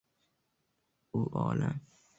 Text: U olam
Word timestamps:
U 1.21 1.23
olam 1.45 1.77